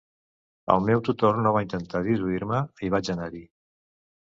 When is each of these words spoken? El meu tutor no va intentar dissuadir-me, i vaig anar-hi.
El 0.75 0.81
meu 0.85 1.03
tutor 1.07 1.37
no 1.41 1.51
va 1.57 1.61
intentar 1.67 2.03
dissuadir-me, 2.09 2.65
i 2.87 2.93
vaig 2.97 3.15
anar-hi. 3.17 3.47